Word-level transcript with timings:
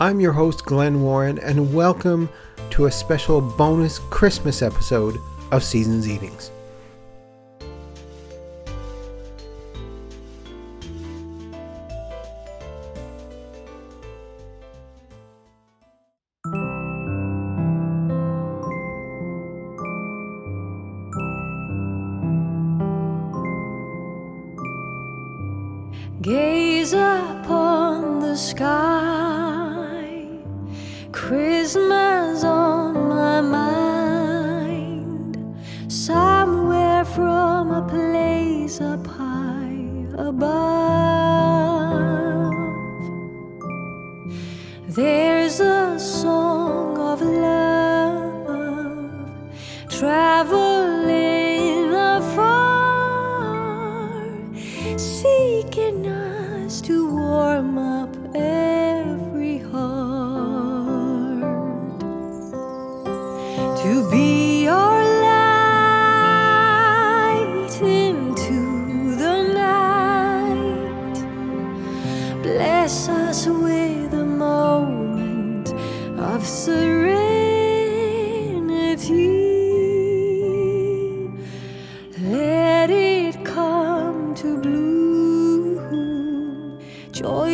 I'm 0.00 0.20
your 0.20 0.32
host, 0.32 0.64
Glenn 0.64 1.02
Warren, 1.02 1.40
and 1.40 1.74
welcome 1.74 2.28
to 2.70 2.86
a 2.86 2.92
special 2.92 3.40
bonus 3.40 3.98
Christmas 3.98 4.62
episode 4.62 5.20
of 5.50 5.64
Seasons 5.64 6.08
Eatings. 6.08 6.52
Above, 40.18 40.48
there's 44.88 45.27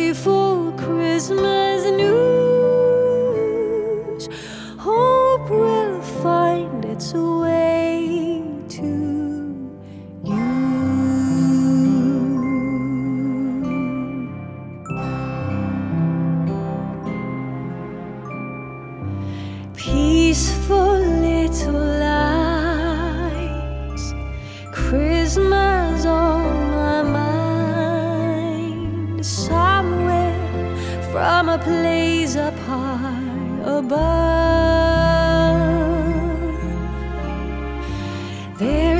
Joyful 0.05 0.71
Christmas 0.77 1.64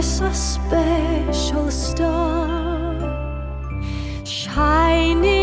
there's 0.05 0.21
a 0.21 0.33
special 0.35 1.71
star 1.71 2.93
shining 4.23 5.34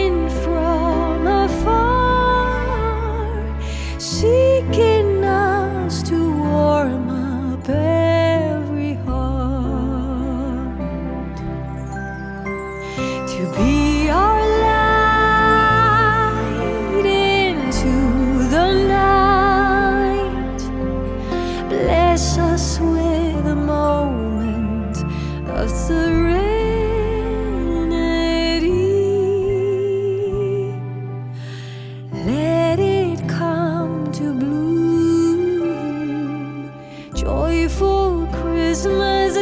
Joyful 37.73 38.27
Christmas 38.27 39.42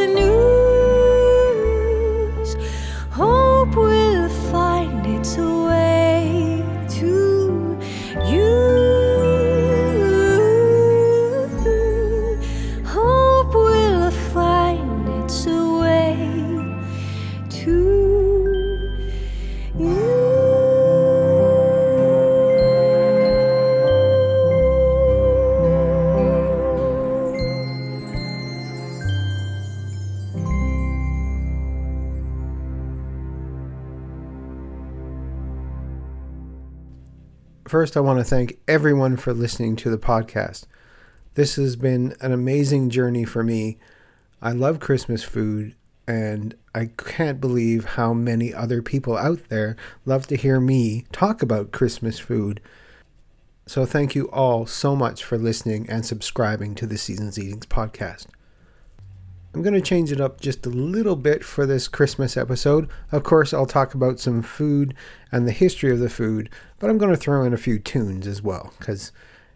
First, 37.71 37.95
I 37.95 38.01
want 38.01 38.19
to 38.19 38.25
thank 38.25 38.59
everyone 38.67 39.15
for 39.15 39.33
listening 39.33 39.77
to 39.77 39.89
the 39.89 39.97
podcast. 39.97 40.65
This 41.35 41.55
has 41.55 41.77
been 41.77 42.13
an 42.19 42.33
amazing 42.33 42.89
journey 42.89 43.23
for 43.23 43.45
me. 43.45 43.77
I 44.41 44.51
love 44.51 44.81
Christmas 44.81 45.23
food, 45.23 45.75
and 46.05 46.53
I 46.75 46.89
can't 46.97 47.39
believe 47.39 47.85
how 47.85 48.13
many 48.13 48.53
other 48.53 48.81
people 48.81 49.15
out 49.15 49.47
there 49.47 49.77
love 50.03 50.27
to 50.27 50.35
hear 50.35 50.59
me 50.59 51.05
talk 51.13 51.41
about 51.41 51.71
Christmas 51.71 52.19
food. 52.19 52.59
So, 53.65 53.85
thank 53.85 54.15
you 54.15 54.29
all 54.31 54.65
so 54.65 54.93
much 54.93 55.23
for 55.23 55.37
listening 55.37 55.89
and 55.89 56.05
subscribing 56.05 56.75
to 56.75 56.85
the 56.85 56.97
Seasons 56.97 57.39
Eatings 57.39 57.67
podcast. 57.67 58.25
I'm 59.53 59.61
going 59.61 59.73
to 59.73 59.81
change 59.81 60.13
it 60.13 60.21
up 60.21 60.39
just 60.39 60.65
a 60.65 60.69
little 60.69 61.17
bit 61.17 61.43
for 61.43 61.65
this 61.65 61.89
Christmas 61.89 62.37
episode. 62.37 62.89
Of 63.11 63.23
course, 63.23 63.53
I'll 63.53 63.65
talk 63.65 63.93
about 63.93 64.17
some 64.17 64.41
food 64.41 64.93
and 65.29 65.45
the 65.45 65.51
history 65.51 65.91
of 65.91 65.99
the 65.99 66.09
food, 66.09 66.49
but 66.79 66.89
I'm 66.89 66.97
going 66.97 67.11
to 67.11 67.17
throw 67.17 67.43
in 67.43 67.53
a 67.53 67.57
few 67.57 67.77
tunes 67.77 68.27
as 68.27 68.41
well 68.41 68.73
because 68.79 69.11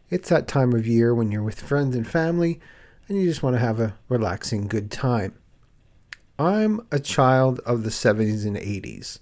it's 0.09 0.27
that 0.27 0.49
time 0.49 0.73
of 0.73 0.85
year 0.85 1.15
when 1.15 1.31
you're 1.31 1.43
with 1.43 1.61
friends 1.61 1.95
and 1.95 2.05
family 2.05 2.59
and 3.07 3.17
you 3.17 3.25
just 3.25 3.41
want 3.41 3.55
to 3.55 3.61
have 3.61 3.79
a 3.79 3.95
relaxing, 4.09 4.67
good 4.67 4.91
time. 4.91 5.33
I'm 6.37 6.85
a 6.91 6.99
child 6.99 7.61
of 7.65 7.83
the 7.83 7.89
70s 7.89 8.45
and 8.45 8.57
80s, 8.57 9.19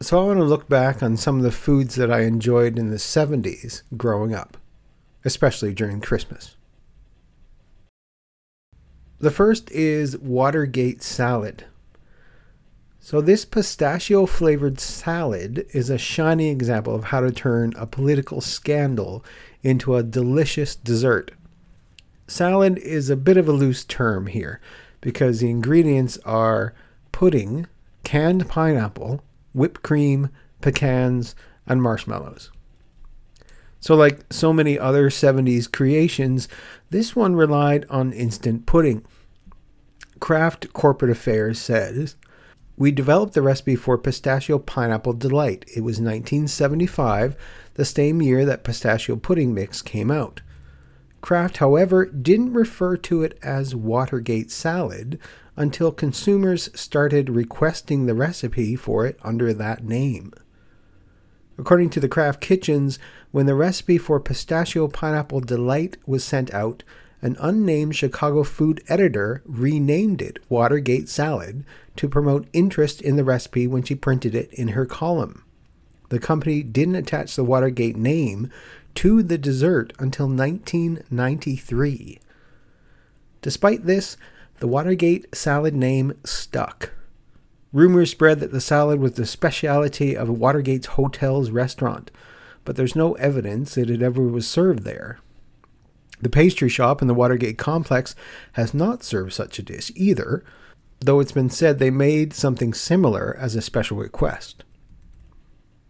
so 0.00 0.20
I 0.20 0.26
want 0.26 0.38
to 0.38 0.44
look 0.44 0.68
back 0.68 1.02
on 1.02 1.16
some 1.16 1.38
of 1.38 1.42
the 1.42 1.50
foods 1.50 1.96
that 1.96 2.12
I 2.12 2.20
enjoyed 2.20 2.78
in 2.78 2.90
the 2.90 2.96
70s 2.96 3.82
growing 3.96 4.34
up, 4.34 4.56
especially 5.24 5.74
during 5.74 6.00
Christmas. 6.00 6.56
The 9.18 9.30
first 9.30 9.70
is 9.70 10.18
Watergate 10.18 11.02
salad. 11.02 11.64
So, 13.00 13.22
this 13.22 13.46
pistachio 13.46 14.26
flavored 14.26 14.78
salad 14.78 15.66
is 15.72 15.88
a 15.88 15.96
shining 15.96 16.48
example 16.48 16.94
of 16.94 17.04
how 17.04 17.20
to 17.20 17.30
turn 17.30 17.72
a 17.76 17.86
political 17.86 18.42
scandal 18.42 19.24
into 19.62 19.96
a 19.96 20.02
delicious 20.02 20.76
dessert. 20.76 21.30
Salad 22.26 22.76
is 22.78 23.08
a 23.08 23.16
bit 23.16 23.38
of 23.38 23.48
a 23.48 23.52
loose 23.52 23.84
term 23.84 24.26
here 24.26 24.60
because 25.00 25.40
the 25.40 25.48
ingredients 25.48 26.18
are 26.26 26.74
pudding, 27.12 27.66
canned 28.04 28.48
pineapple, 28.48 29.22
whipped 29.54 29.82
cream, 29.82 30.28
pecans, 30.60 31.34
and 31.66 31.80
marshmallows. 31.80 32.50
So, 33.86 33.94
like 33.94 34.24
so 34.32 34.52
many 34.52 34.76
other 34.76 35.10
70s 35.10 35.70
creations, 35.70 36.48
this 36.90 37.14
one 37.14 37.36
relied 37.36 37.86
on 37.88 38.12
instant 38.12 38.66
pudding. 38.66 39.04
Kraft 40.18 40.72
Corporate 40.72 41.12
Affairs 41.12 41.60
says 41.60 42.16
we 42.76 42.90
developed 42.90 43.34
the 43.34 43.42
recipe 43.42 43.76
for 43.76 43.96
pistachio 43.96 44.58
pineapple 44.58 45.12
delight. 45.12 45.64
It 45.68 45.82
was 45.82 46.00
1975, 46.00 47.36
the 47.74 47.84
same 47.84 48.20
year 48.20 48.44
that 48.44 48.64
pistachio 48.64 49.14
pudding 49.14 49.54
mix 49.54 49.82
came 49.82 50.10
out. 50.10 50.40
Kraft, 51.20 51.58
however, 51.58 52.06
didn't 52.06 52.54
refer 52.54 52.96
to 52.96 53.22
it 53.22 53.38
as 53.40 53.76
Watergate 53.76 54.50
salad 54.50 55.16
until 55.54 55.92
consumers 55.92 56.70
started 56.74 57.30
requesting 57.30 58.06
the 58.06 58.14
recipe 58.14 58.74
for 58.74 59.06
it 59.06 59.16
under 59.22 59.54
that 59.54 59.84
name. 59.84 60.32
According 61.58 61.90
to 61.90 62.00
the 62.00 62.08
Kraft 62.08 62.40
Kitchens, 62.40 62.98
when 63.30 63.46
the 63.46 63.54
recipe 63.54 63.98
for 63.98 64.20
pistachio 64.20 64.88
pineapple 64.88 65.40
delight 65.40 65.96
was 66.06 66.22
sent 66.24 66.52
out, 66.52 66.82
an 67.22 67.36
unnamed 67.40 67.96
Chicago 67.96 68.42
food 68.44 68.82
editor 68.88 69.42
renamed 69.46 70.20
it 70.20 70.38
Watergate 70.48 71.08
salad 71.08 71.64
to 71.96 72.08
promote 72.08 72.46
interest 72.52 73.00
in 73.00 73.16
the 73.16 73.24
recipe 73.24 73.66
when 73.66 73.82
she 73.82 73.94
printed 73.94 74.34
it 74.34 74.52
in 74.52 74.68
her 74.68 74.84
column. 74.84 75.44
The 76.10 76.18
company 76.18 76.62
didn't 76.62 76.96
attach 76.96 77.34
the 77.34 77.44
Watergate 77.44 77.96
name 77.96 78.50
to 78.96 79.22
the 79.22 79.38
dessert 79.38 79.92
until 79.98 80.28
1993. 80.28 82.20
Despite 83.42 83.86
this, 83.86 84.16
the 84.60 84.68
Watergate 84.68 85.34
salad 85.34 85.74
name 85.74 86.18
stuck. 86.24 86.92
Rumors 87.76 88.10
spread 88.10 88.40
that 88.40 88.52
the 88.52 88.60
salad 88.62 89.00
was 89.00 89.12
the 89.12 89.26
specialty 89.26 90.16
of 90.16 90.30
Watergate's 90.30 90.86
hotel's 90.86 91.50
restaurant, 91.50 92.10
but 92.64 92.74
there's 92.74 92.96
no 92.96 93.12
evidence 93.16 93.74
that 93.74 93.90
it 93.90 94.00
ever 94.00 94.22
was 94.22 94.48
served 94.48 94.84
there. 94.84 95.18
The 96.22 96.30
pastry 96.30 96.70
shop 96.70 97.02
in 97.02 97.06
the 97.06 97.12
Watergate 97.12 97.58
complex 97.58 98.14
has 98.52 98.72
not 98.72 99.04
served 99.04 99.34
such 99.34 99.58
a 99.58 99.62
dish 99.62 99.92
either, 99.94 100.42
though 101.00 101.20
it's 101.20 101.32
been 101.32 101.50
said 101.50 101.78
they 101.78 101.90
made 101.90 102.32
something 102.32 102.72
similar 102.72 103.36
as 103.38 103.54
a 103.54 103.60
special 103.60 103.98
request. 103.98 104.64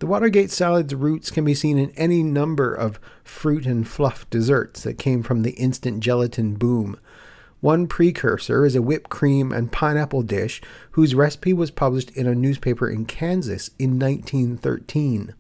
The 0.01 0.09
Watergate 0.09 0.51
salad's 0.51 0.93
roots 0.93 1.31
can 1.31 1.45
be 1.45 1.55
seen 1.55 1.79
in 1.79 1.91
any 1.91 2.25
number 2.25 2.75
of 2.75 2.99
fruit 3.23 3.65
and 3.65 3.87
fluff 3.87 4.29
desserts 4.29 4.83
that 4.83 4.99
came 4.99 5.23
from 5.23 5.43
the 5.43 5.53
instant 5.53 6.01
gelatin 6.01 6.57
boom. 6.57 6.99
One 7.61 7.87
precursor 7.87 8.65
is 8.65 8.77
a 8.77 8.83
whipped 8.83 9.11
cream 9.11 9.53
and 9.53 9.73
pineapple 9.73 10.23
dish 10.23 10.61
whose 10.93 11.15
recipe 11.15 11.53
was 11.53 11.71
published 11.71 12.11
in 12.11 12.27
a 12.27 12.35
newspaper 12.35 12.89
in 12.89 13.07
Kansas 13.07 13.71
in 13.79 13.99
1913. 13.99 15.35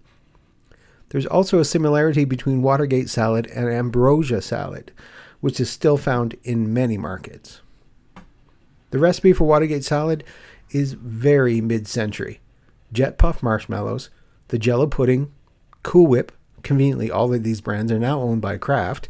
There's 1.10 1.26
also 1.26 1.58
a 1.58 1.64
similarity 1.64 2.24
between 2.24 2.62
Watergate 2.62 3.08
salad 3.08 3.46
and 3.54 3.68
ambrosia 3.68 4.40
salad, 4.42 4.92
which 5.40 5.60
is 5.60 5.70
still 5.70 5.96
found 5.96 6.36
in 6.42 6.72
many 6.72 6.98
markets. 6.98 7.60
The 8.90 8.98
recipe 8.98 9.32
for 9.32 9.44
Watergate 9.44 9.84
salad 9.84 10.24
is 10.70 10.94
very 10.94 11.60
mid 11.60 11.86
century 11.86 12.40
jet 12.92 13.18
puff 13.18 13.42
marshmallows, 13.42 14.10
the 14.48 14.58
jello 14.58 14.86
pudding, 14.86 15.32
Cool 15.82 16.06
Whip, 16.06 16.32
conveniently 16.62 17.10
all 17.10 17.32
of 17.32 17.42
these 17.42 17.60
brands 17.60 17.92
are 17.92 17.98
now 17.98 18.20
owned 18.20 18.40
by 18.40 18.56
Kraft, 18.56 19.08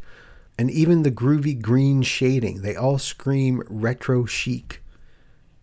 and 0.59 0.71
even 0.71 1.03
the 1.03 1.11
groovy 1.11 1.61
green 1.61 2.03
shading. 2.03 2.63
They 2.63 2.75
all 2.75 2.99
scream 2.99 3.63
retro 3.69 4.25
chic. 4.25 4.83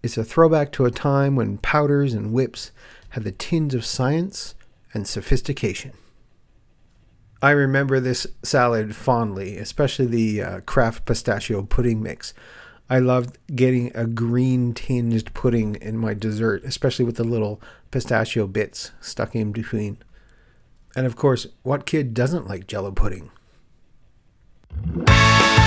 It's 0.02 0.18
a 0.18 0.24
throwback 0.24 0.72
to 0.74 0.86
a 0.86 0.92
time 0.92 1.36
when 1.36 1.58
powders 1.58 2.14
and 2.14 2.34
whips 2.34 2.72
had 3.10 3.24
the 3.24 3.32
tinge 3.32 3.74
of 3.74 3.86
science 3.86 4.56
and 4.94 5.08
sophistication. 5.08 5.94
I 7.42 7.52
remember 7.52 8.00
this 8.00 8.26
salad 8.42 8.96
fondly, 8.96 9.58
especially 9.58 10.06
the 10.06 10.42
uh, 10.42 10.60
Kraft 10.62 11.06
pistachio 11.06 11.64
pudding 11.64 12.02
mix. 12.02 12.34
I 12.90 13.00
loved 13.00 13.38
getting 13.54 13.92
a 13.96 14.06
green 14.06 14.74
tinged 14.74 15.34
pudding 15.34 15.76
in 15.82 15.98
my 15.98 16.14
dessert, 16.14 16.64
especially 16.64 17.06
with 17.06 17.16
the 17.16 17.24
little 17.24 17.62
pistachio 17.92 18.48
bits 18.48 18.92
stuck 19.02 19.36
in 19.36 19.52
between. 19.52 19.98
And 20.96 21.06
of 21.06 21.16
course, 21.16 21.48
what 21.64 21.86
kid 21.86 22.14
doesn't 22.14 22.48
like 22.48 22.68
jello 22.68 22.92
pudding? 22.92 23.32
Thank 24.82 25.58
you. 25.58 25.63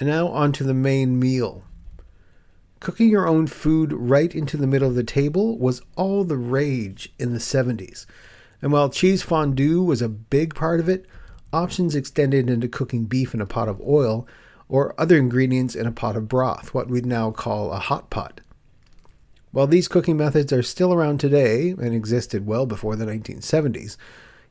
And 0.00 0.08
now 0.08 0.28
on 0.28 0.52
to 0.52 0.64
the 0.64 0.74
main 0.74 1.20
meal. 1.20 1.62
Cooking 2.80 3.10
your 3.10 3.28
own 3.28 3.46
food 3.46 3.92
right 3.92 4.34
into 4.34 4.56
the 4.56 4.66
middle 4.66 4.88
of 4.88 4.94
the 4.94 5.04
table 5.04 5.58
was 5.58 5.82
all 5.94 6.24
the 6.24 6.38
rage 6.38 7.12
in 7.18 7.34
the 7.34 7.38
70s. 7.38 8.06
And 8.62 8.72
while 8.72 8.88
cheese 8.88 9.22
fondue 9.22 9.82
was 9.82 10.00
a 10.00 10.08
big 10.08 10.54
part 10.54 10.80
of 10.80 10.88
it, 10.88 11.04
options 11.52 11.94
extended 11.94 12.48
into 12.48 12.68
cooking 12.68 13.04
beef 13.04 13.34
in 13.34 13.42
a 13.42 13.46
pot 13.46 13.68
of 13.68 13.80
oil 13.82 14.26
or 14.70 14.94
other 14.98 15.18
ingredients 15.18 15.74
in 15.74 15.86
a 15.86 15.92
pot 15.92 16.16
of 16.16 16.28
broth, 16.28 16.72
what 16.72 16.88
we'd 16.88 17.04
now 17.04 17.30
call 17.30 17.70
a 17.70 17.78
hot 17.78 18.08
pot. 18.08 18.40
While 19.52 19.66
these 19.66 19.88
cooking 19.88 20.16
methods 20.16 20.52
are 20.52 20.62
still 20.62 20.94
around 20.94 21.20
today 21.20 21.70
and 21.70 21.94
existed 21.94 22.46
well 22.46 22.64
before 22.64 22.96
the 22.96 23.04
1970s, 23.04 23.98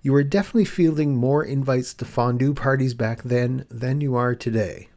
you 0.03 0.12
were 0.12 0.24
definitely 0.24 0.65
fielding 0.65 1.15
more 1.15 1.44
invites 1.44 1.94
to 1.96 2.06
fondue 2.06 2.53
parties 2.53 2.94
back 2.94 3.24
then 3.24 3.65
than 3.70 4.01
you 4.01 4.15
are 4.15 4.36
today. 4.36 4.89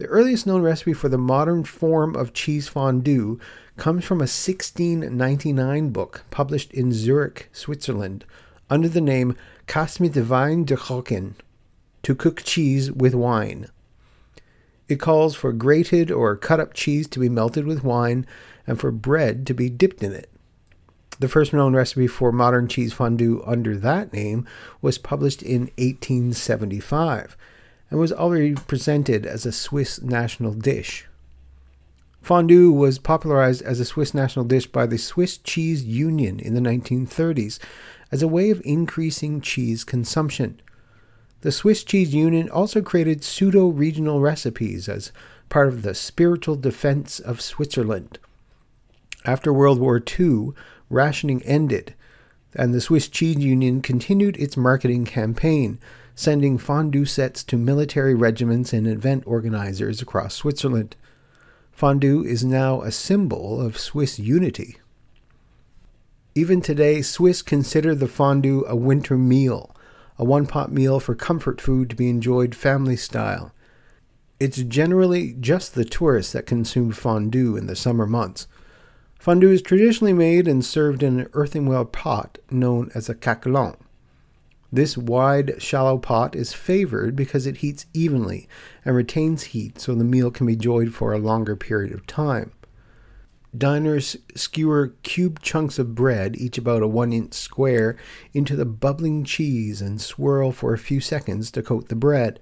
The 0.00 0.06
earliest 0.06 0.46
known 0.46 0.62
recipe 0.62 0.94
for 0.94 1.10
the 1.10 1.18
modern 1.18 1.62
form 1.62 2.16
of 2.16 2.32
cheese 2.32 2.68
fondue 2.68 3.38
comes 3.76 4.02
from 4.02 4.20
a 4.20 4.24
1699 4.24 5.90
book 5.90 6.24
published 6.30 6.72
in 6.72 6.90
Zurich, 6.90 7.50
Switzerland, 7.52 8.24
under 8.70 8.88
the 8.88 9.02
name 9.02 9.36
Käse 9.66 10.00
mit 10.00 10.16
Wein 10.16 10.64
de 10.64 10.74
Kochen, 10.74 11.34
to 12.02 12.14
cook 12.14 12.42
cheese 12.42 12.90
with 12.90 13.14
wine. 13.14 13.66
It 14.88 14.98
calls 15.00 15.34
for 15.34 15.52
grated 15.52 16.10
or 16.10 16.34
cut 16.34 16.60
up 16.60 16.72
cheese 16.72 17.06
to 17.08 17.20
be 17.20 17.28
melted 17.28 17.66
with 17.66 17.84
wine 17.84 18.24
and 18.66 18.80
for 18.80 18.90
bread 18.90 19.46
to 19.48 19.52
be 19.52 19.68
dipped 19.68 20.02
in 20.02 20.14
it. 20.14 20.30
The 21.18 21.28
first 21.28 21.52
known 21.52 21.76
recipe 21.76 22.06
for 22.06 22.32
modern 22.32 22.68
cheese 22.68 22.94
fondue 22.94 23.42
under 23.44 23.76
that 23.76 24.14
name 24.14 24.46
was 24.80 24.96
published 24.96 25.42
in 25.42 25.72
1875 25.76 27.36
and 27.90 27.98
was 27.98 28.12
already 28.12 28.54
presented 28.54 29.26
as 29.26 29.44
a 29.44 29.52
Swiss 29.52 30.00
national 30.00 30.54
dish. 30.54 31.06
Fondue 32.22 32.70
was 32.70 32.98
popularized 32.98 33.62
as 33.62 33.80
a 33.80 33.84
Swiss 33.84 34.14
national 34.14 34.44
dish 34.44 34.66
by 34.66 34.86
the 34.86 34.98
Swiss 34.98 35.38
Cheese 35.38 35.84
Union 35.84 36.38
in 36.38 36.54
the 36.54 36.60
1930s 36.60 37.58
as 38.12 38.22
a 38.22 38.28
way 38.28 38.50
of 38.50 38.62
increasing 38.64 39.40
cheese 39.40 39.84
consumption. 39.84 40.60
The 41.40 41.52
Swiss 41.52 41.82
Cheese 41.82 42.14
Union 42.14 42.50
also 42.50 42.82
created 42.82 43.24
pseudo 43.24 43.68
regional 43.68 44.20
recipes 44.20 44.88
as 44.88 45.12
part 45.48 45.68
of 45.68 45.82
the 45.82 45.94
spiritual 45.94 46.56
defense 46.56 47.18
of 47.18 47.40
Switzerland. 47.40 48.18
After 49.24 49.52
World 49.52 49.80
War 49.80 50.02
II, 50.18 50.50
rationing 50.90 51.42
ended, 51.42 51.94
and 52.54 52.74
the 52.74 52.80
Swiss 52.80 53.08
Cheese 53.08 53.36
Union 53.36 53.82
continued 53.82 54.36
its 54.36 54.56
marketing 54.56 55.04
campaign, 55.04 55.78
sending 56.14 56.58
fondue 56.58 57.04
sets 57.04 57.42
to 57.44 57.56
military 57.56 58.14
regiments 58.14 58.72
and 58.72 58.86
event 58.86 59.24
organizers 59.26 60.02
across 60.02 60.34
Switzerland. 60.34 60.96
Fondue 61.72 62.24
is 62.24 62.44
now 62.44 62.82
a 62.82 62.90
symbol 62.90 63.60
of 63.60 63.78
Swiss 63.78 64.18
unity. 64.18 64.78
Even 66.34 66.60
today, 66.60 67.02
Swiss 67.02 67.42
consider 67.42 67.94
the 67.94 68.08
fondue 68.08 68.64
a 68.66 68.76
winter 68.76 69.16
meal 69.16 69.74
a 70.20 70.24
one 70.24 70.46
pot 70.46 70.70
meal 70.70 71.00
for 71.00 71.14
comfort 71.14 71.62
food 71.62 71.88
to 71.88 71.96
be 71.96 72.10
enjoyed 72.10 72.54
family 72.54 72.94
style. 72.94 73.52
It's 74.38 74.62
generally 74.64 75.34
just 75.40 75.74
the 75.74 75.84
tourists 75.84 76.32
that 76.34 76.44
consume 76.44 76.92
fondue 76.92 77.56
in 77.56 77.66
the 77.66 77.74
summer 77.74 78.06
months. 78.06 78.46
Fondue 79.20 79.50
is 79.50 79.60
traditionally 79.60 80.14
made 80.14 80.48
and 80.48 80.64
served 80.64 81.02
in 81.02 81.20
an 81.20 81.28
earthenware 81.34 81.84
pot 81.84 82.38
known 82.50 82.90
as 82.94 83.10
a 83.10 83.14
caquelon. 83.14 83.76
This 84.72 84.96
wide, 84.96 85.60
shallow 85.60 85.98
pot 85.98 86.34
is 86.34 86.54
favored 86.54 87.16
because 87.16 87.46
it 87.46 87.58
heats 87.58 87.84
evenly 87.92 88.48
and 88.82 88.96
retains 88.96 89.42
heat 89.42 89.78
so 89.78 89.94
the 89.94 90.04
meal 90.04 90.30
can 90.30 90.46
be 90.46 90.54
enjoyed 90.54 90.94
for 90.94 91.12
a 91.12 91.18
longer 91.18 91.54
period 91.54 91.92
of 91.92 92.06
time. 92.06 92.52
Diners 93.54 94.16
skewer 94.34 94.94
cube 95.02 95.42
chunks 95.42 95.78
of 95.78 95.94
bread, 95.94 96.34
each 96.38 96.56
about 96.56 96.82
a 96.82 96.88
one 96.88 97.12
inch 97.12 97.34
square, 97.34 97.98
into 98.32 98.56
the 98.56 98.64
bubbling 98.64 99.24
cheese 99.24 99.82
and 99.82 100.00
swirl 100.00 100.50
for 100.50 100.72
a 100.72 100.78
few 100.78 100.98
seconds 100.98 101.50
to 101.50 101.62
coat 101.62 101.90
the 101.90 101.94
bread 101.94 102.40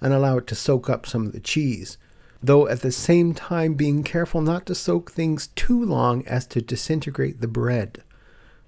and 0.00 0.12
allow 0.12 0.36
it 0.36 0.46
to 0.46 0.54
soak 0.54 0.88
up 0.88 1.06
some 1.06 1.26
of 1.26 1.32
the 1.32 1.40
cheese, 1.40 1.98
though 2.42 2.68
at 2.68 2.80
the 2.80 2.92
same 2.92 3.34
time 3.34 3.74
being 3.74 4.02
careful 4.02 4.40
not 4.40 4.66
to 4.66 4.74
soak 4.74 5.10
things 5.10 5.48
too 5.48 5.84
long 5.84 6.26
as 6.26 6.46
to 6.46 6.62
disintegrate 6.62 7.40
the 7.40 7.48
bread. 7.48 8.02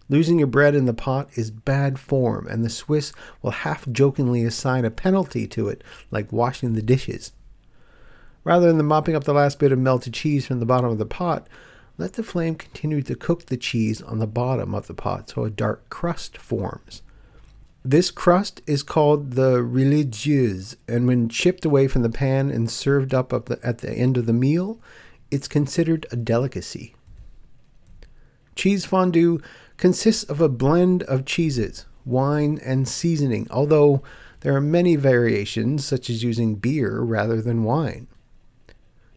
Losing 0.08 0.38
your 0.38 0.48
bread 0.48 0.74
in 0.74 0.84
the 0.84 0.92
pot 0.92 1.30
is 1.36 1.50
bad 1.50 1.98
form, 1.98 2.46
and 2.46 2.64
the 2.64 2.70
Swiss 2.70 3.12
will 3.40 3.50
half 3.50 3.88
jokingly 3.88 4.44
assign 4.44 4.84
a 4.84 4.90
penalty 4.90 5.46
to 5.46 5.68
it, 5.68 5.82
like 6.10 6.32
washing 6.32 6.74
the 6.74 6.82
dishes. 6.82 7.32
Rather 8.44 8.72
than 8.72 8.84
mopping 8.84 9.14
up 9.14 9.24
the 9.24 9.32
last 9.32 9.58
bit 9.58 9.72
of 9.72 9.78
melted 9.78 10.12
cheese 10.12 10.46
from 10.46 10.60
the 10.60 10.66
bottom 10.66 10.90
of 10.90 10.98
the 10.98 11.06
pot, 11.06 11.46
let 11.96 12.14
the 12.14 12.22
flame 12.22 12.56
continue 12.56 13.00
to 13.02 13.14
cook 13.14 13.46
the 13.46 13.56
cheese 13.56 14.02
on 14.02 14.18
the 14.18 14.26
bottom 14.26 14.74
of 14.74 14.86
the 14.86 14.94
pot 14.94 15.30
so 15.30 15.44
a 15.44 15.50
dark 15.50 15.88
crust 15.88 16.36
forms. 16.36 17.02
This 17.84 18.12
crust 18.12 18.62
is 18.66 18.84
called 18.84 19.32
the 19.32 19.60
religieuse, 19.62 20.76
and 20.86 21.06
when 21.06 21.28
chipped 21.28 21.64
away 21.64 21.88
from 21.88 22.02
the 22.02 22.10
pan 22.10 22.48
and 22.50 22.70
served 22.70 23.12
up 23.12 23.32
at 23.32 23.78
the 23.78 23.92
end 23.92 24.16
of 24.16 24.26
the 24.26 24.32
meal, 24.32 24.80
it's 25.32 25.48
considered 25.48 26.06
a 26.12 26.16
delicacy. 26.16 26.94
Cheese 28.54 28.84
fondue 28.84 29.40
consists 29.78 30.22
of 30.24 30.40
a 30.40 30.48
blend 30.48 31.02
of 31.04 31.24
cheeses, 31.24 31.86
wine, 32.04 32.60
and 32.64 32.86
seasoning, 32.86 33.48
although 33.50 34.02
there 34.40 34.54
are 34.54 34.60
many 34.60 34.94
variations, 34.94 35.84
such 35.84 36.08
as 36.08 36.22
using 36.22 36.54
beer 36.54 37.00
rather 37.00 37.42
than 37.42 37.64
wine. 37.64 38.06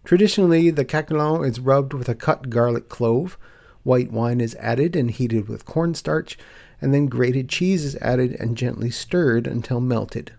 Traditionally, 0.05 0.71
the 0.71 0.85
caquelon 0.85 1.47
is 1.47 1.59
rubbed 1.59 1.93
with 1.93 2.09
a 2.09 2.15
cut 2.15 2.49
garlic 2.49 2.89
clove. 2.89 3.37
White 3.83 4.11
wine 4.11 4.41
is 4.41 4.55
added 4.55 4.95
and 4.95 5.11
heated 5.11 5.47
with 5.47 5.65
cornstarch, 5.65 6.37
and 6.81 6.93
then 6.93 7.07
grated 7.07 7.49
cheese 7.49 7.83
is 7.83 7.95
added 7.97 8.35
and 8.39 8.57
gently 8.57 8.89
stirred 8.89 9.47
until 9.47 9.79
melted. 9.79 10.33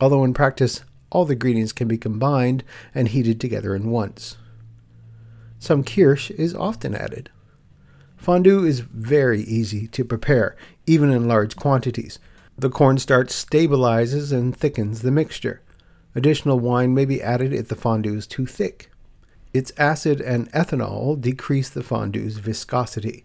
Although 0.00 0.24
in 0.24 0.34
practice, 0.34 0.82
all 1.10 1.24
the 1.24 1.32
ingredients 1.32 1.72
can 1.72 1.88
be 1.88 1.98
combined 1.98 2.64
and 2.94 3.08
heated 3.08 3.40
together 3.40 3.74
in 3.74 3.90
once. 3.90 4.36
Some 5.58 5.82
kirsch 5.82 6.30
is 6.30 6.54
often 6.54 6.94
added. 6.94 7.30
Fondue 8.16 8.64
is 8.64 8.80
very 8.80 9.42
easy 9.42 9.86
to 9.88 10.04
prepare, 10.04 10.56
even 10.86 11.10
in 11.10 11.28
large 11.28 11.56
quantities. 11.56 12.18
The 12.56 12.70
cornstarch 12.70 13.28
stabilizes 13.28 14.32
and 14.32 14.56
thickens 14.56 15.02
the 15.02 15.12
mixture. 15.12 15.62
Additional 16.14 16.58
wine 16.58 16.94
may 16.94 17.04
be 17.04 17.22
added 17.22 17.52
if 17.52 17.68
the 17.68 17.76
fondue 17.76 18.16
is 18.16 18.26
too 18.26 18.46
thick. 18.46 18.90
Its 19.54 19.72
acid 19.78 20.20
and 20.20 20.50
ethanol 20.52 21.20
decrease 21.20 21.70
the 21.70 21.82
fondue's 21.82 22.38
viscosity. 22.38 23.24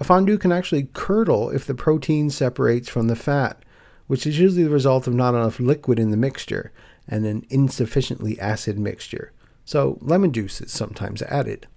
A 0.00 0.04
fondue 0.04 0.38
can 0.38 0.50
actually 0.50 0.88
curdle 0.94 1.50
if 1.50 1.66
the 1.66 1.74
protein 1.74 2.30
separates 2.30 2.88
from 2.88 3.06
the 3.06 3.14
fat, 3.14 3.62
which 4.06 4.26
is 4.26 4.38
usually 4.38 4.64
the 4.64 4.70
result 4.70 5.06
of 5.06 5.14
not 5.14 5.34
enough 5.34 5.60
liquid 5.60 5.98
in 6.00 6.10
the 6.10 6.16
mixture 6.16 6.72
and 7.06 7.26
an 7.26 7.46
insufficiently 7.50 8.40
acid 8.40 8.78
mixture. 8.78 9.32
So, 9.64 9.98
lemon 10.00 10.32
juice 10.32 10.60
is 10.60 10.72
sometimes 10.72 11.22
added. 11.22 11.68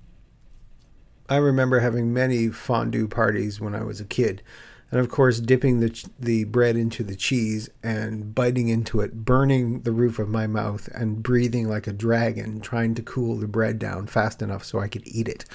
I 1.30 1.36
remember 1.36 1.80
having 1.80 2.14
many 2.14 2.50
fondue 2.50 3.08
parties 3.08 3.60
when 3.60 3.76
I 3.76 3.84
was 3.84 4.00
a 4.00 4.06
kid 4.06 4.42
and 4.94 5.00
of 5.00 5.10
course 5.10 5.40
dipping 5.40 5.80
the 5.80 6.08
the 6.20 6.44
bread 6.44 6.76
into 6.76 7.04
the 7.04 7.16
cheese 7.16 7.68
and 7.82 8.36
biting 8.36 8.68
into 8.68 9.02
it, 9.02 9.26
burning 9.26 9.82
the 9.82 9.92
roof 9.92 10.20
of 10.20 10.30
my 10.30 10.46
mouth 10.46 10.88
and 10.94 11.24
breathing 11.24 11.68
like 11.68 11.88
a 11.88 11.92
dragon, 11.92 12.62
trying 12.62 12.94
to 12.94 13.02
cool 13.02 13.36
the 13.36 13.48
bread 13.48 13.80
down 13.80 14.06
fast 14.06 14.40
enough 14.40 14.64
so 14.64 14.80
I 14.80 14.88
could 14.88 15.02
eat 15.08 15.28
it. 15.28 15.46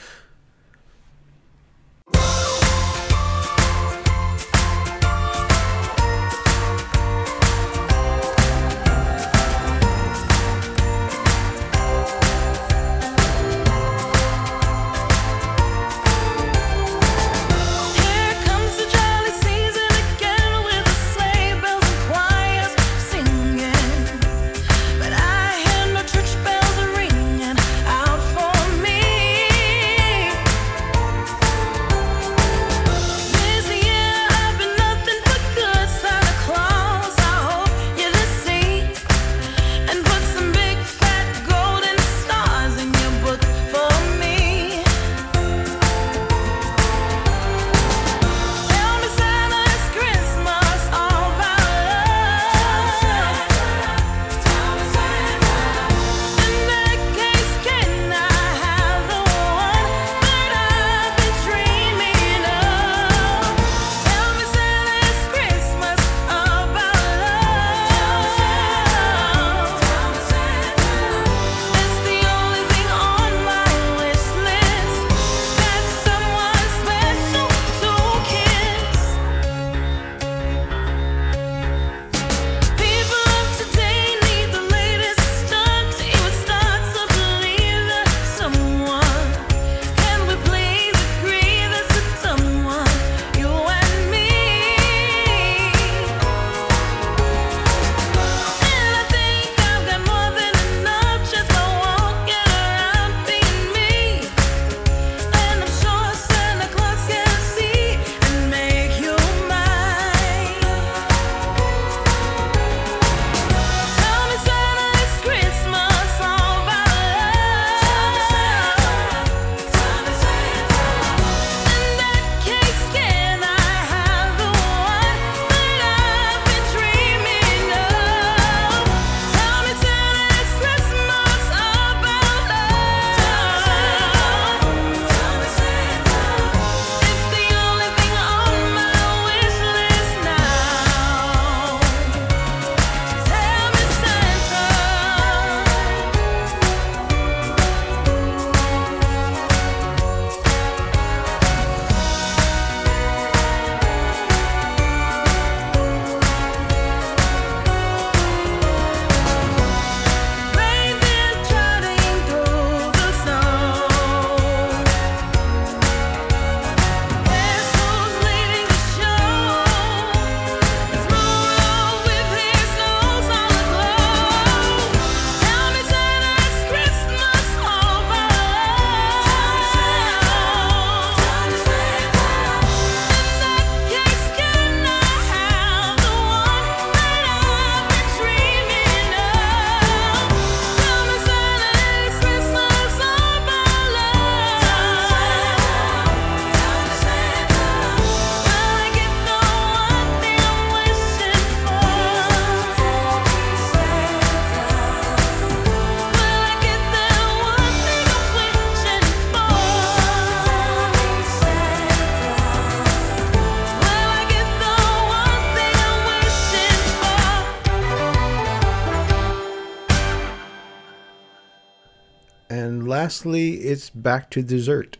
Lastly, 223.18 223.54
it's 223.62 223.90
back 223.90 224.30
to 224.30 224.42
dessert. 224.42 224.96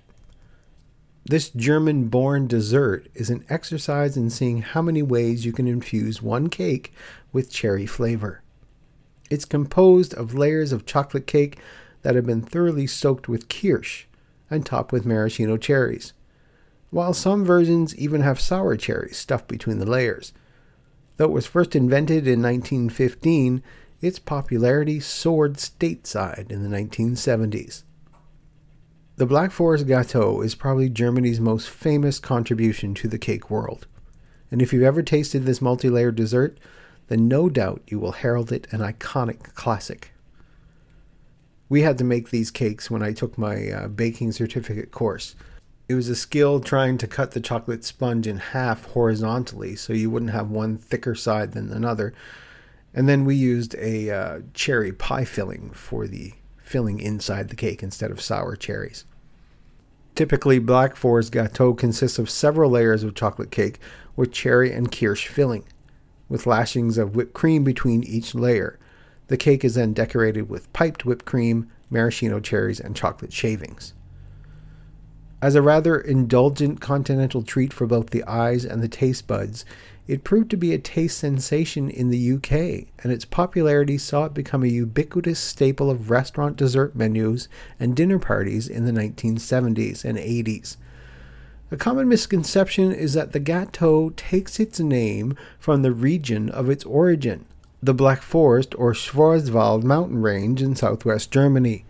This 1.25 1.51
German 1.51 2.09
born 2.09 2.49
dessert 2.49 3.07
is 3.15 3.31
an 3.31 3.45
exercise 3.49 4.17
in 4.17 4.29
seeing 4.29 4.63
how 4.63 4.83
many 4.83 5.03
ways 5.03 5.47
you 5.47 5.53
can 5.53 5.69
infuse 5.69 6.21
one 6.21 6.49
cake 6.49 6.93
with 7.33 7.49
cherry 7.49 7.87
flavor. 7.87 8.43
It's 9.31 9.45
composed 9.45 10.15
of 10.15 10.35
layers 10.35 10.73
of 10.73 10.85
chocolate 10.85 11.29
cake 11.29 11.59
that 12.03 12.17
have 12.17 12.27
been 12.27 12.43
thoroughly 12.43 12.89
soaked 12.89 13.29
with 13.29 13.49
kirsch 13.49 14.07
and 14.51 14.67
topped 14.67 14.91
with 14.91 15.07
maraschino 15.07 15.57
cherries, 15.57 16.13
while 16.91 17.15
some 17.15 17.45
versions 17.45 17.95
even 17.95 18.23
have 18.23 18.41
sour 18.41 18.77
cherries 18.77 19.17
stuffed 19.17 19.47
between 19.47 19.79
the 19.79 19.87
layers. 19.87 20.33
Though 21.19 21.27
it 21.27 21.31
was 21.31 21.47
first 21.47 21.77
invented 21.77 22.27
in 22.27 22.43
1915, 22.43 23.63
its 24.01 24.19
popularity 24.19 24.99
soared 24.99 25.55
stateside 25.55 26.51
in 26.51 26.69
the 26.69 26.77
1970s. 26.77 27.85
The 29.19 29.27
Black 29.27 29.51
Forest 29.51 29.89
Gâteau 29.89 30.45
is 30.45 30.55
probably 30.55 30.89
Germany's 30.89 31.41
most 31.41 31.69
famous 31.69 32.21
contribution 32.21 32.95
to 32.95 33.09
the 33.09 33.19
cake 33.19 33.51
world. 33.51 33.89
And 34.49 34.63
if 34.63 34.73
you've 34.73 34.85
ever 34.85 35.03
tasted 35.03 35.45
this 35.45 35.61
multi 35.61 35.91
layered 35.91 36.15
dessert, 36.15 36.57
then 37.09 37.27
no 37.27 37.49
doubt 37.49 37.83
you 37.89 37.99
will 37.99 38.13
herald 38.13 38.53
it 38.53 38.69
an 38.71 38.79
iconic 38.79 39.55
classic. 39.55 40.13
We 41.69 41.83
had 41.83 41.99
to 41.99 42.05
make 42.05 42.31
these 42.31 42.53
cakes 42.53 42.93
when 42.93 43.03
I 43.03 43.13
took 43.13 43.37
my 43.37 43.69
uh, 43.69 43.89
baking 43.89 44.31
certificate 44.31 44.93
course. 44.93 45.35
It 45.89 45.97
was 45.97 46.09
a 46.09 46.15
skill 46.15 46.61
trying 46.61 46.97
to 46.99 47.09
cut 47.09 47.33
the 47.33 47.41
chocolate 47.41 47.85
sponge 47.85 48.29
in 48.29 48.39
half 48.39 48.85
horizontally 48.85 49.75
so 49.75 49.93
you 49.93 50.11
wouldn't 50.13 50.31
have 50.31 50.49
one 50.49 50.79
thicker 50.79 51.17
side 51.17 51.55
than 51.55 51.73
another. 51.73 52.15
And 52.95 53.09
then 53.09 53.25
we 53.25 53.35
used 53.35 53.75
a 53.81 54.11
uh, 54.11 54.41
cherry 54.55 54.93
pie 54.93 55.25
filling 55.25 55.71
for 55.71 56.07
the 56.07 56.35
filling 56.69 57.01
inside 57.01 57.49
the 57.49 57.57
cake 57.57 57.83
instead 57.83 58.11
of 58.11 58.21
sour 58.21 58.55
cherries. 58.55 59.05
Typically, 60.15 60.59
Black 60.59 60.97
Forest 60.97 61.33
Gâteau 61.33 61.77
consists 61.77 62.19
of 62.19 62.29
several 62.29 62.71
layers 62.71 63.03
of 63.05 63.15
chocolate 63.15 63.51
cake 63.51 63.79
with 64.17 64.33
cherry 64.33 64.73
and 64.73 64.91
kirsch 64.91 65.29
filling, 65.29 65.65
with 66.29 66.47
lashings 66.47 66.99
of 66.99 67.15
whipped 67.15 67.35
cream 67.35 67.65
between 67.65 68.03
each 68.03 68.35
layer. 68.35 68.79
The 69.29 69.37
cake 69.37 69.65
is 69.65 69.77
then 69.77 69.93
decorated 69.93 70.49
with 70.49 70.73
piped 70.73 71.05
whipped 71.05 71.25
cream, 71.25 71.71
maraschino 71.89 72.41
cherries, 72.41 72.81
and 72.81 72.97
chocolate 72.97 73.33
shavings. 73.33 73.95
As 75.41 75.55
a 75.55 75.63
rather 75.63 75.97
indulgent 75.97 76.81
continental 76.81 77.45
treat 77.45 77.73
for 77.73 77.87
both 77.87 78.11
the 78.11 78.25
eyes 78.25 78.65
and 78.65 78.83
the 78.83 78.89
taste 78.89 79.29
buds, 79.29 79.65
it 80.09 80.25
proved 80.25 80.51
to 80.51 80.57
be 80.57 80.73
a 80.73 80.79
taste 80.79 81.19
sensation 81.19 81.91
in 81.91 82.09
the 82.09 82.33
UK, 82.33 82.89
and 83.03 83.13
its 83.13 83.27
popularity 83.27 83.99
saw 83.99 84.25
it 84.25 84.33
become 84.33 84.65
a 84.65 84.69
ubiquitous 84.69 85.39
staple 85.39 85.91
of 85.91 86.11
restaurant 86.11 86.57
dessert 86.57 86.97
menus 86.97 87.47
and 87.79 87.95
dinner 87.95 88.19
parties 88.19 88.69
in 88.69 88.87
the 88.87 88.93
1970s 88.93 90.07
and 90.07 90.17
80s. 90.17 90.79
A 91.71 91.77
common 91.77 92.09
misconception 92.09 92.91
is 92.91 93.13
that 93.13 93.33
the 93.33 93.41
gâteau 93.41 94.17
takes 94.17 94.59
its 94.59 94.81
name 94.81 95.37
from 95.59 95.83
the 95.83 95.93
region 95.93 96.49
of 96.49 96.71
its 96.71 96.85
origin, 96.85 97.45
the 97.83 97.93
Black 97.93 98.23
Forest 98.23 98.75
or 98.79 98.95
Schwarzwald 98.95 99.83
mountain 99.83 100.23
range 100.23 100.63
in 100.63 100.75
southwest 100.75 101.31
Germany. 101.31 101.85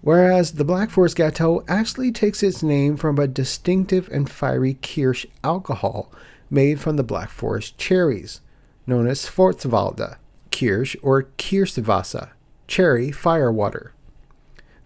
Whereas 0.00 0.52
the 0.52 0.64
Black 0.64 0.88
Forest 0.88 1.18
Gâteau 1.18 1.64
actually 1.68 2.12
takes 2.12 2.42
its 2.42 2.62
name 2.62 2.96
from 2.96 3.18
a 3.18 3.26
distinctive 3.26 4.08
and 4.10 4.30
fiery 4.30 4.78
kirsch 4.80 5.26
alcohol 5.44 6.10
made 6.50 6.80
from 6.80 6.96
the 6.96 7.02
Black 7.02 7.30
Forest 7.30 7.78
cherries, 7.78 8.40
known 8.86 9.06
as 9.06 9.26
Schwarzwälder 9.26 10.16
Kirsch 10.50 10.96
or 11.02 11.24
Kirschwasser, 11.38 12.30
cherry 12.66 13.10
firewater. 13.12 13.92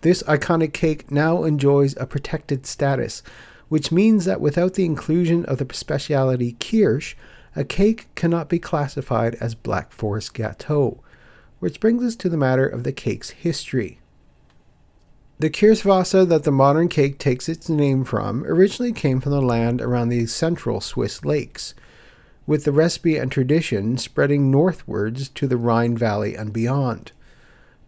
This 0.01 0.23
iconic 0.23 0.73
cake 0.73 1.11
now 1.11 1.45
enjoys 1.45 1.95
a 1.97 2.07
protected 2.07 2.67
status, 2.67 3.23
which 3.69 3.93
means 3.93 4.25
that 4.25 4.41
without 4.41 4.75
the 4.75 4.85
inclusion 4.85 5.45
of 5.45 5.59
the 5.59 5.75
speciality 5.75 6.57
kirsch, 6.59 7.15
a 7.55 7.65
cake 7.65 8.09
cannot 8.15 8.49
be 8.49 8.59
classified 8.59 9.35
as 9.37 9.55
Black 9.55 9.93
Forest 9.93 10.35
Gâteau, 10.35 10.99
which 11.59 11.81
brings 11.81 12.03
us 12.03 12.17
to 12.17 12.29
the 12.29 12.37
matter 12.37 12.67
of 12.67 12.85
the 12.85 12.93
cake's 12.93 13.31
history. 13.31 14.01
The 15.41 15.49
Kirschwasser 15.49 16.29
that 16.29 16.45
the 16.45 16.53
modern 16.53 16.89
cake 16.89 17.17
takes 17.17 17.49
its 17.49 17.71
name 17.71 18.05
from 18.05 18.45
originally 18.45 18.93
came 18.93 19.23
from 19.23 19.33
the 19.33 19.41
land 19.41 19.81
around 19.81 20.11
the 20.11 20.27
central 20.27 20.83
Swiss 20.83 21.25
lakes, 21.25 21.73
with 22.47 22.65
the 22.65 22.73
recipe 22.73 23.17
and 23.17 23.33
tradition 23.33 23.97
spreading 23.97 24.51
northwards 24.51 25.31
to 25.31 25.47
the 25.47 25.57
Rhine 25.57 25.97
Valley 25.97 26.35
and 26.35 26.53
beyond. 26.53 27.13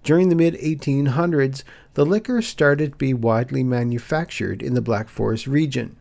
During 0.02 0.30
the 0.30 0.34
mid 0.34 0.54
1800s, 0.54 1.62
the 1.92 2.06
liquor 2.06 2.40
started 2.40 2.92
to 2.92 2.96
be 2.96 3.12
widely 3.12 3.62
manufactured 3.62 4.62
in 4.62 4.72
the 4.72 4.80
Black 4.80 5.10
Forest 5.10 5.46
region. 5.46 5.96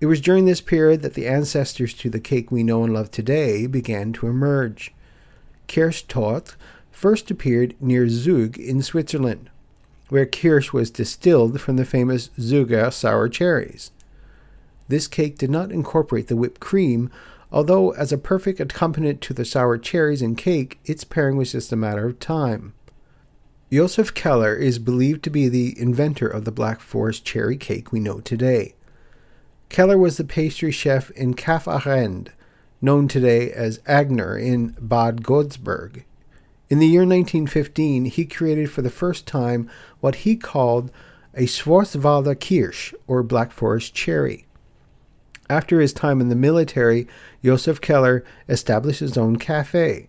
It 0.00 0.06
was 0.06 0.20
during 0.20 0.44
this 0.44 0.60
period 0.60 1.02
that 1.02 1.14
the 1.14 1.26
ancestors 1.26 1.92
to 1.94 2.08
the 2.08 2.20
cake 2.20 2.52
we 2.52 2.62
know 2.62 2.84
and 2.84 2.94
love 2.94 3.10
today 3.10 3.66
began 3.66 4.12
to 4.12 4.28
emerge. 4.28 4.94
Kirschtorte 5.66 6.54
first 6.92 7.32
appeared 7.32 7.74
near 7.80 8.08
Zug 8.08 8.56
in 8.56 8.80
Switzerland, 8.80 9.50
where 10.08 10.26
kirsch 10.26 10.72
was 10.72 10.90
distilled 10.90 11.60
from 11.60 11.76
the 11.76 11.84
famous 11.84 12.28
Zuger 12.38 12.92
sour 12.92 13.28
cherries. 13.28 13.90
This 14.88 15.06
cake 15.06 15.36
did 15.36 15.50
not 15.50 15.70
incorporate 15.70 16.28
the 16.28 16.36
whipped 16.36 16.60
cream, 16.60 17.10
although 17.52 17.90
as 17.90 18.12
a 18.12 18.18
perfect 18.18 18.58
accompaniment 18.60 19.20
to 19.22 19.34
the 19.34 19.44
sour 19.44 19.76
cherries 19.78 20.22
and 20.22 20.36
cake, 20.36 20.78
its 20.84 21.04
pairing 21.04 21.36
was 21.36 21.52
just 21.52 21.72
a 21.72 21.76
matter 21.76 22.06
of 22.06 22.18
time. 22.18 22.72
Josef 23.70 24.14
Keller 24.14 24.54
is 24.54 24.78
believed 24.78 25.22
to 25.24 25.30
be 25.30 25.46
the 25.48 25.78
inventor 25.78 26.26
of 26.26 26.46
the 26.46 26.52
Black 26.52 26.80
Forest 26.80 27.26
cherry 27.26 27.58
cake 27.58 27.92
we 27.92 28.00
know 28.00 28.20
today. 28.20 28.74
Keller 29.68 29.98
was 29.98 30.16
the 30.16 30.24
pastry 30.24 30.70
chef 30.70 31.10
in 31.10 31.34
Café 31.34 31.74
Ahrend, 31.74 32.28
known 32.80 33.08
today 33.08 33.52
as 33.52 33.80
Agner 33.80 34.42
in 34.42 34.74
Bad 34.80 35.22
Godesberg. 35.22 36.04
In 36.70 36.80
the 36.80 36.86
year 36.86 37.00
1915, 37.00 38.06
he 38.06 38.26
created 38.26 38.70
for 38.70 38.82
the 38.82 38.90
first 38.90 39.26
time 39.26 39.70
what 40.00 40.16
he 40.16 40.36
called 40.36 40.92
a 41.34 41.42
Schwarzwälder 41.42 42.38
Kirsch, 42.38 42.92
or 43.06 43.22
Black 43.22 43.52
Forest 43.52 43.94
cherry. 43.94 44.46
After 45.48 45.80
his 45.80 45.94
time 45.94 46.20
in 46.20 46.28
the 46.28 46.34
military, 46.34 47.08
Josef 47.42 47.80
Keller 47.80 48.22
established 48.48 49.00
his 49.00 49.16
own 49.16 49.36
cafe. 49.36 50.08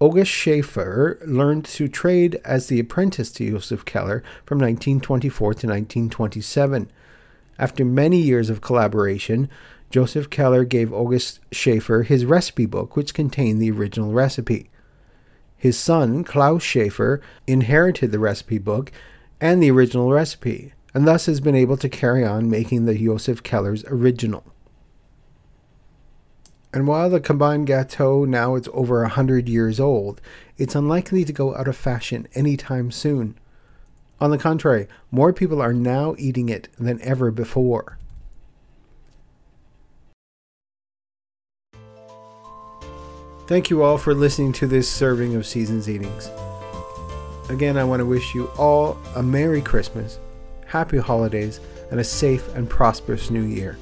August 0.00 0.30
Schaefer 0.30 1.18
learned 1.24 1.64
to 1.66 1.88
trade 1.88 2.40
as 2.44 2.66
the 2.66 2.80
apprentice 2.80 3.30
to 3.32 3.50
Josef 3.50 3.84
Keller 3.84 4.22
from 4.44 4.58
1924 4.58 5.54
to 5.54 5.66
1927. 5.66 6.90
After 7.58 7.84
many 7.84 8.20
years 8.20 8.50
of 8.50 8.60
collaboration, 8.60 9.48
Josef 9.90 10.30
Keller 10.30 10.64
gave 10.64 10.92
August 10.92 11.40
Schaefer 11.52 12.02
his 12.02 12.24
recipe 12.24 12.66
book, 12.66 12.96
which 12.96 13.14
contained 13.14 13.60
the 13.60 13.70
original 13.70 14.12
recipe. 14.12 14.70
His 15.58 15.76
son, 15.76 16.22
Klaus 16.22 16.62
Schaefer, 16.62 17.20
inherited 17.46 18.12
the 18.12 18.20
recipe 18.20 18.58
book 18.58 18.92
and 19.40 19.60
the 19.60 19.70
original 19.72 20.10
recipe, 20.10 20.72
and 20.94 21.06
thus 21.06 21.26
has 21.26 21.40
been 21.40 21.56
able 21.56 21.76
to 21.78 21.88
carry 21.88 22.24
on 22.24 22.48
making 22.48 22.86
the 22.86 22.96
Josef 22.96 23.42
Keller's 23.42 23.84
original. 23.86 24.44
And 26.72 26.86
while 26.86 27.10
the 27.10 27.18
combined 27.18 27.66
gâteau 27.66 28.26
now 28.26 28.54
is 28.54 28.68
over 28.72 29.02
a 29.02 29.08
hundred 29.08 29.48
years 29.48 29.80
old, 29.80 30.20
it's 30.58 30.74
unlikely 30.74 31.24
to 31.24 31.32
go 31.32 31.56
out 31.56 31.66
of 31.66 31.76
fashion 31.76 32.28
anytime 32.34 32.90
soon. 32.90 33.36
On 34.20 34.30
the 34.30 34.38
contrary, 34.38 34.86
more 35.10 35.32
people 35.32 35.60
are 35.60 35.72
now 35.72 36.14
eating 36.18 36.48
it 36.48 36.68
than 36.78 37.00
ever 37.02 37.30
before. 37.30 37.98
Thank 43.48 43.70
you 43.70 43.82
all 43.82 43.96
for 43.96 44.12
listening 44.12 44.52
to 44.52 44.66
this 44.66 44.90
serving 44.90 45.34
of 45.34 45.46
Seasons 45.46 45.88
Eatings. 45.88 46.30
Again, 47.48 47.78
I 47.78 47.84
want 47.84 48.00
to 48.00 48.04
wish 48.04 48.34
you 48.34 48.48
all 48.58 48.98
a 49.16 49.22
Merry 49.22 49.62
Christmas, 49.62 50.18
Happy 50.66 50.98
Holidays, 50.98 51.58
and 51.90 51.98
a 51.98 52.04
safe 52.04 52.46
and 52.54 52.68
prosperous 52.68 53.30
New 53.30 53.44
Year. 53.44 53.78